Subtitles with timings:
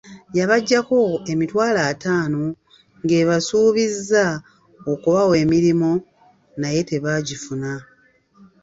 [0.37, 0.99] Yabaggyako
[1.31, 2.41] emitwalo ataano
[3.03, 4.25] ng’ebasuubizza
[4.91, 5.91] okubawa emirimo
[6.59, 7.71] naye ne batagifuna.